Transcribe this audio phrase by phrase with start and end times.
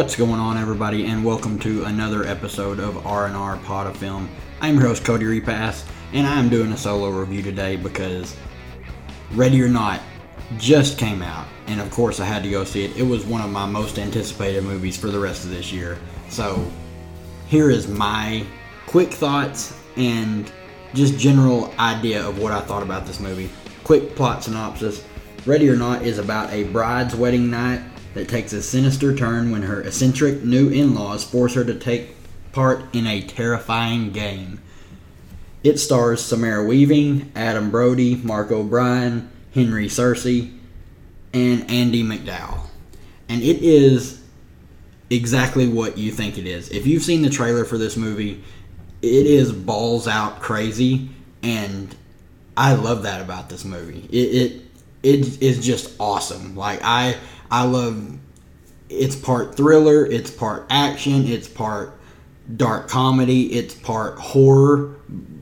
[0.00, 3.56] What's going on, everybody, and welcome to another episode of R&R
[3.86, 4.30] of Film.
[4.62, 8.34] I'm your host, Cody Repass, and I'm doing a solo review today because
[9.32, 10.00] Ready or Not
[10.56, 12.96] just came out, and of course I had to go see it.
[12.96, 15.98] It was one of my most anticipated movies for the rest of this year.
[16.30, 16.66] So,
[17.48, 18.46] here is my
[18.86, 20.50] quick thoughts and
[20.94, 23.50] just general idea of what I thought about this movie.
[23.84, 25.04] Quick plot synopsis
[25.46, 27.80] Ready or Not is about a bride's wedding night
[28.14, 32.16] that takes a sinister turn when her eccentric new in laws force her to take
[32.52, 34.60] part in a terrifying game.
[35.62, 40.56] It stars Samara Weaving, Adam Brody, Mark O'Brien, Henry Czerny,
[41.32, 42.66] and Andie MacDowell.
[43.28, 44.22] And it is
[45.10, 46.68] exactly what you think it is.
[46.70, 48.42] If you've seen the trailer for this movie,
[49.02, 51.10] it is balls out crazy,
[51.42, 51.94] and
[52.56, 54.08] I love that about this movie.
[54.10, 54.62] It
[55.02, 56.56] it, it is just awesome.
[56.56, 57.16] Like I
[57.50, 58.18] I love
[58.88, 61.92] it's part thriller, it's part action, it's part
[62.56, 64.96] dark comedy, it's part horror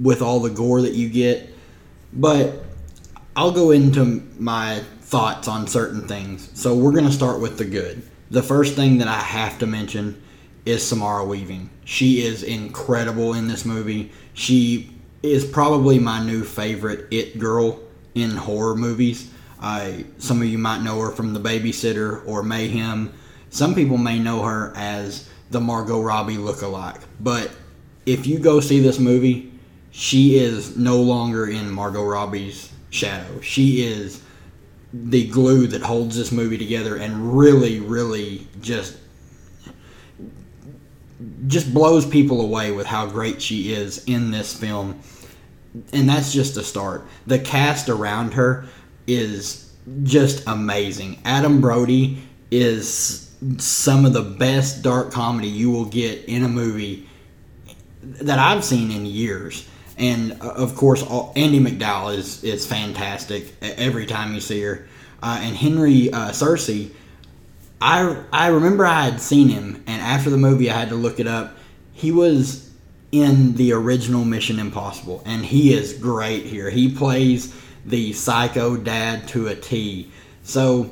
[0.00, 1.50] with all the gore that you get.
[2.12, 2.64] But
[3.34, 6.50] I'll go into my thoughts on certain things.
[6.54, 8.02] So we're going to start with the good.
[8.30, 10.22] The first thing that I have to mention
[10.64, 11.70] is Samara Weaving.
[11.84, 14.12] She is incredible in this movie.
[14.34, 14.90] She
[15.22, 17.80] is probably my new favorite it girl
[18.14, 19.30] in horror movies.
[20.18, 23.12] Some of you might know her from The Babysitter or Mayhem.
[23.50, 27.00] Some people may know her as the Margot Robbie lookalike.
[27.20, 27.50] But
[28.06, 29.52] if you go see this movie,
[29.92, 33.40] she is no longer in Margot Robbie's shadow.
[33.40, 34.22] She is
[34.92, 38.96] the glue that holds this movie together and really, really just
[41.46, 45.00] just blows people away with how great she is in this film.
[45.92, 47.06] And that's just a start.
[47.26, 48.66] The cast around her
[49.06, 51.20] is just amazing.
[51.24, 57.08] Adam Brody is some of the best dark comedy you will get in a movie
[58.02, 59.68] that I've seen in years.
[59.98, 61.02] And uh, of course,
[61.36, 64.86] Andie MacDowell is is fantastic every time you see her.
[65.22, 66.90] Uh, and Henry uh, Czerny,
[67.80, 71.20] I I remember I had seen him, and after the movie, I had to look
[71.20, 71.56] it up.
[71.92, 72.70] He was
[73.12, 76.70] in the original Mission Impossible, and he is great here.
[76.70, 77.54] He plays
[77.84, 80.10] the psycho dad to a T.
[80.42, 80.90] So,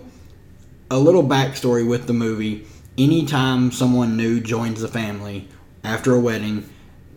[0.91, 2.67] a little backstory with the movie
[2.99, 5.49] anytime someone new joins the family
[5.85, 6.69] after a wedding,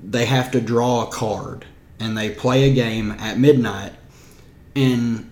[0.04, 1.66] they have to draw a card
[2.00, 3.94] and they play a game at midnight.
[4.76, 5.30] And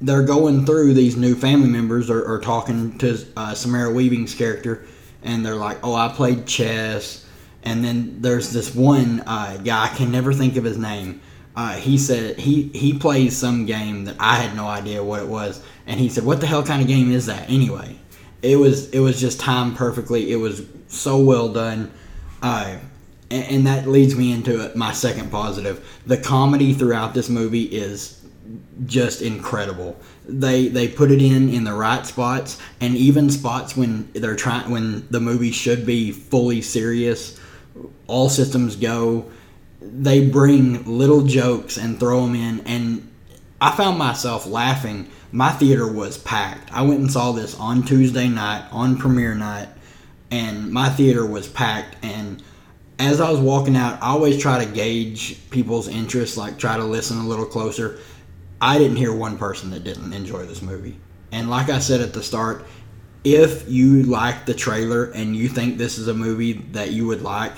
[0.00, 4.86] they're going through these new family members or, talking to uh, Samara Weaving's character,
[5.22, 7.26] and they're like, "Oh, I played chess."
[7.62, 11.20] And then there's this one uh, guy I can never think of his name,
[11.56, 15.28] uh, he said he he plays some game that I had no idea what it
[15.28, 17.96] was, and he said, "What the hell kind of game is that?" Anyway,
[18.42, 20.30] it was it was just timed perfectly.
[20.30, 21.90] It was so well done,
[22.42, 22.76] uh,
[23.30, 25.84] and, and that leads me into my second positive.
[26.06, 28.24] The comedy throughout this movie is
[28.86, 29.98] just incredible.
[30.28, 34.70] They they put it in in the right spots, and even spots when they're trying
[34.70, 37.38] when the movie should be fully serious.
[38.06, 39.26] All systems go
[39.80, 43.06] they bring little jokes and throw them in and
[43.60, 45.10] I found myself laughing.
[45.32, 46.72] My theater was packed.
[46.72, 49.68] I went and saw this on Tuesday night on premiere night
[50.30, 52.42] and my theater was packed and
[53.00, 56.84] as I was walking out, I always try to gauge people's interest, like try to
[56.84, 57.98] listen a little closer.
[58.60, 60.98] I didn't hear one person that didn't enjoy this movie.
[61.32, 62.66] And like I said at the start,
[63.24, 67.22] if you like the trailer and you think this is a movie that you would
[67.22, 67.52] like,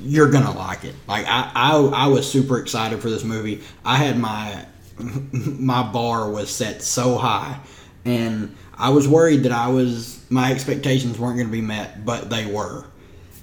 [0.00, 0.94] you're gonna like it.
[1.06, 3.62] Like I, I, I was super excited for this movie.
[3.84, 4.64] I had my
[4.98, 7.58] my bar was set so high,
[8.04, 12.46] and I was worried that I was my expectations weren't to be met, but they
[12.46, 12.86] were,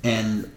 [0.04, 0.52] and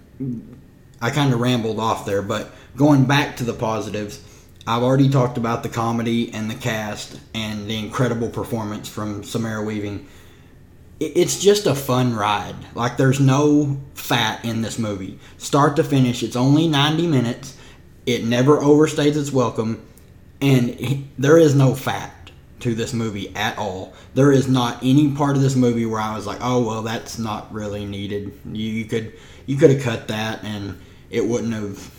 [1.00, 2.22] I kind of rambled off there.
[2.22, 4.22] But going back to the positives,
[4.66, 9.62] I've already talked about the comedy and the cast and the incredible performance from Samara
[9.62, 10.06] Weaving
[11.02, 12.54] it's just a fun ride.
[12.74, 15.19] Like there's no fat in this movie.
[15.38, 17.56] Start to finish, it's only 90 minutes.
[18.04, 19.81] It never overstays its welcome
[20.43, 22.12] and there is no fat
[22.60, 23.94] to this movie at all.
[24.14, 27.19] There is not any part of this movie where I was like, "Oh, well, that's
[27.19, 28.32] not really needed.
[28.44, 29.12] You, you could
[29.46, 30.78] you could have cut that and
[31.10, 31.90] it wouldn't have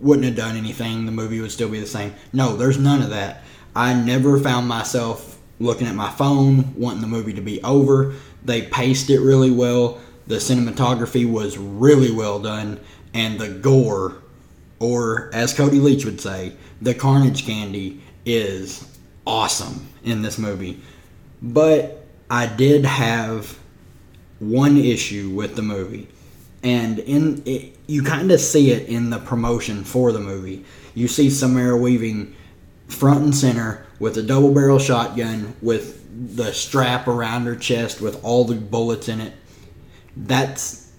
[0.00, 1.06] wouldn't have done anything.
[1.06, 3.42] The movie would still be the same." No, there's none of that.
[3.76, 8.14] I never found myself looking at my phone, wanting the movie to be over.
[8.44, 10.00] They paced it really well.
[10.28, 12.78] The cinematography was really well done,
[13.14, 14.16] and the gore,
[14.78, 18.86] or as Cody Leach would say, the carnage candy is
[19.26, 20.80] awesome in this movie.
[21.40, 23.58] But I did have
[24.38, 26.08] one issue with the movie,
[26.62, 30.64] and in it, you kind of see it in the promotion for the movie.
[30.94, 32.34] You see Samara Weaving
[32.86, 38.22] front and center with a double barrel shotgun with the strap around her chest with
[38.22, 39.32] all the bullets in it.
[40.18, 40.90] That's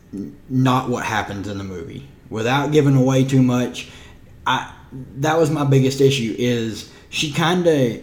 [0.50, 2.08] not what happens in the movie.
[2.30, 3.90] Without giving away too much,
[4.48, 4.74] I
[5.18, 8.02] that was my biggest issue is she kind of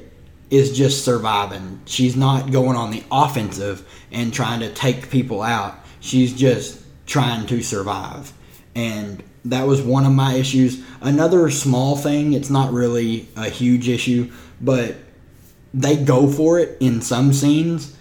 [0.50, 1.80] is just surviving.
[1.86, 5.74] She's not going on the offensive and trying to take people out.
[6.00, 8.32] She's just trying to survive.
[8.74, 10.82] And that was one of my issues.
[11.00, 14.30] Another small thing, it's not really a huge issue,
[14.60, 14.94] but
[15.74, 17.95] they go for it in some scenes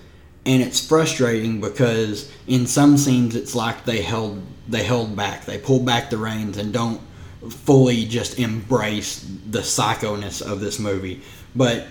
[0.46, 5.46] and it's frustrating because in some scenes it's like they held they held back.
[5.46, 7.02] They pull back the reins and don't
[7.50, 11.22] fully just embrace the psychoness of this movie.
[11.56, 11.88] But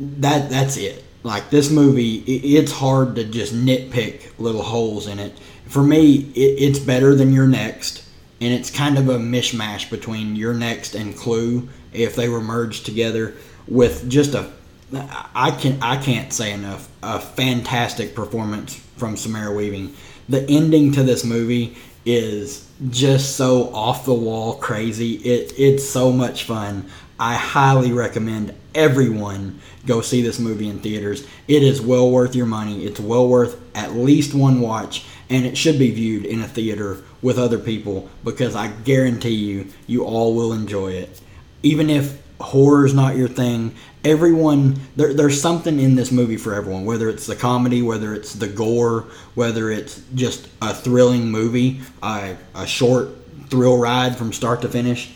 [0.00, 1.04] that that's it.
[1.22, 5.38] Like this movie, it's hard to just nitpick little holes in it.
[5.68, 8.04] For me, it's better than You're Next,
[8.40, 12.84] and it's kind of a mishmash between You're Next and Clue if they were merged
[12.84, 13.34] together
[13.68, 14.50] with just a
[14.94, 19.94] I can I can't say enough a fantastic performance from Samara Weaving.
[20.28, 25.14] The ending to this movie is just so off the wall crazy.
[25.14, 26.90] It it's so much fun.
[27.18, 31.26] I highly recommend everyone go see this movie in theaters.
[31.48, 32.84] It is well worth your money.
[32.84, 37.02] It's well worth at least one watch and it should be viewed in a theater
[37.22, 41.20] with other people because I guarantee you you all will enjoy it.
[41.62, 43.74] Even if horror is not your thing,
[44.04, 48.32] everyone there, there's something in this movie for everyone whether it's the comedy whether it's
[48.34, 53.10] the gore whether it's just a thrilling movie a, a short
[53.52, 55.12] thrill ride from start to finish.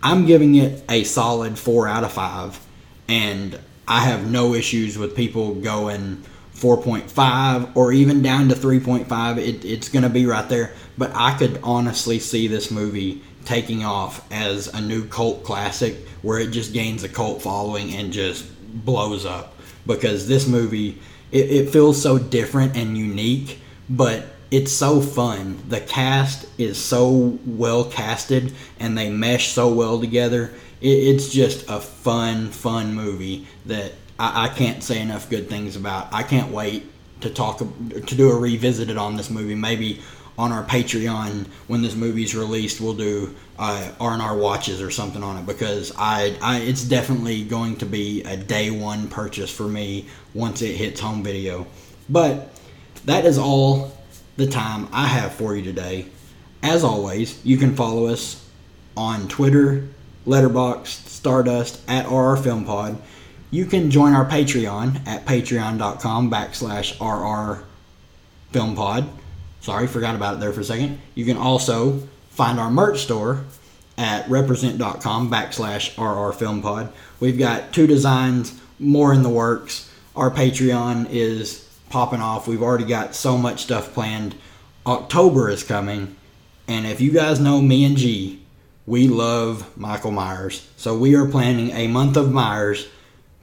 [0.00, 2.60] I'm giving it a solid four out of five
[3.08, 6.22] and i have no issues with people going
[6.54, 10.72] 4.5 or even down to 3.5 it, it's going to be right there.
[10.96, 16.38] But i could honestly see this movie taking off as a new cult classic where
[16.38, 18.46] it just gains a cult following and just
[18.84, 19.54] blows up.
[19.86, 20.98] Because this movie
[21.30, 25.58] it, it feels so different and unique but it's so fun.
[25.68, 30.52] The cast is so well casted and they mesh so well together.
[30.80, 35.76] It, it's just a fun fun movie that I, I can't say enough good things
[35.76, 36.12] about.
[36.12, 36.90] I can't wait
[37.22, 39.54] to talk to do a revisited on this movie.
[39.54, 40.00] Maybe
[40.36, 45.38] on our Patreon when this movie's released, we'll do uh, R&R watches or something on
[45.38, 50.08] it because I, I it's definitely going to be a day one purchase for me
[50.34, 51.66] once it hits home video.
[52.08, 52.50] But
[53.04, 53.96] that is all
[54.36, 56.06] the time I have for you today.
[56.62, 58.44] As always, you can follow us
[58.96, 59.86] on Twitter,
[60.26, 63.00] Letterboxd, Stardust, at RR Film Pod.
[63.50, 67.64] You can join our Patreon at patreon.com backslash RR
[68.50, 69.08] Film Pod.
[69.64, 71.00] Sorry, forgot about it there for a second.
[71.14, 73.46] You can also find our merch store
[73.96, 76.92] at represent.com backslash RR Film Pod.
[77.18, 79.90] We've got two designs, more in the works.
[80.14, 82.46] Our Patreon is popping off.
[82.46, 84.34] We've already got so much stuff planned.
[84.86, 86.14] October is coming,
[86.68, 88.42] and if you guys know me and G,
[88.84, 90.68] we love Michael Myers.
[90.76, 92.86] So we are planning a month of Myers,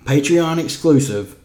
[0.06, 1.36] Patreon exclusive,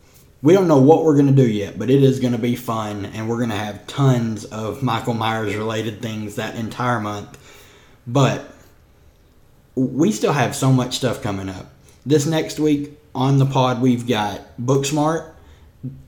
[0.47, 2.55] we don't know what we're going to do yet, but it is going to be
[2.55, 7.37] fun, and we're going to have tons of Michael Myers related things that entire month.
[8.07, 8.49] But
[9.75, 11.67] we still have so much stuff coming up.
[12.07, 15.33] This next week on the pod, we've got Booksmart.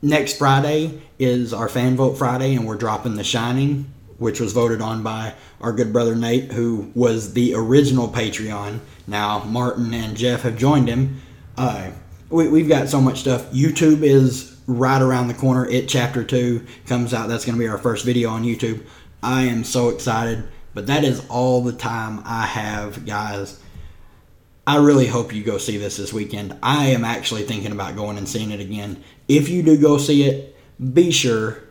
[0.03, 4.81] Next Friday is our Fan Vote Friday, and we're dropping The Shining, which was voted
[4.81, 8.79] on by our good brother Nate, who was the original Patreon.
[9.05, 11.23] Now Martin and Jeff have joined him.
[11.57, 11.91] Uh,
[12.31, 13.51] we, we've got so much stuff.
[13.53, 15.67] YouTube is right around the corner.
[15.67, 17.29] It Chapter 2 comes out.
[17.29, 18.85] That's going to be our first video on YouTube.
[19.23, 20.49] I am so excited.
[20.75, 23.61] But that is all the time I have, guys.
[24.67, 26.57] I really hope you go see this this weekend.
[26.63, 29.03] I am actually thinking about going and seeing it again.
[29.27, 30.57] If you do go see it,
[30.93, 31.63] be sure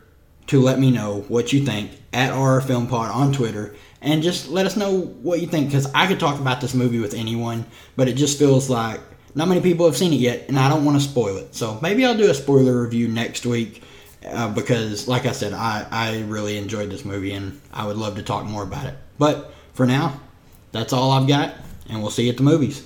[0.48, 4.50] to let me know what you think at our film pod on Twitter and just
[4.50, 7.66] let us know what you think because I could talk about this movie with anyone,
[7.96, 9.00] but it just feels like
[9.38, 11.54] not many people have seen it yet, and I don't want to spoil it.
[11.54, 13.84] So maybe I'll do a spoiler review next week
[14.26, 18.16] uh, because, like I said, I, I really enjoyed this movie and I would love
[18.16, 18.96] to talk more about it.
[19.20, 20.20] But for now,
[20.72, 21.54] that's all I've got,
[21.88, 22.84] and we'll see you at the movies.